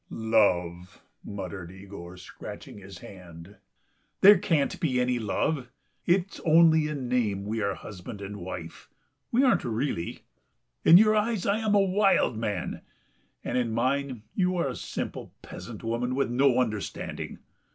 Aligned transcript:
"Love..." 0.09 1.03
muttered 1.23 1.69
Yegor, 1.69 2.17
scratching 2.17 2.79
his 2.79 2.97
hand. 3.05 3.57
"There 4.21 4.39
can't 4.39 4.79
be 4.79 4.99
any 4.99 5.19
love. 5.19 5.69
It's 6.07 6.39
only 6.43 6.87
in 6.87 7.07
name 7.07 7.45
we 7.45 7.61
are 7.61 7.75
husband 7.75 8.19
and 8.19 8.37
wife; 8.37 8.89
we 9.31 9.43
aren't 9.43 9.63
really. 9.63 10.23
In 10.83 10.97
your 10.97 11.15
eyes 11.15 11.45
I 11.45 11.59
am 11.59 11.75
a 11.75 11.79
wild 11.81 12.35
man, 12.35 12.81
and 13.43 13.59
in 13.59 13.73
mine 13.73 14.23
you 14.33 14.57
are 14.57 14.69
a 14.69 14.75
simple 14.75 15.35
peasant 15.43 15.83
woman 15.83 16.15
with 16.15 16.31
no 16.31 16.57
understanding. 16.59 17.37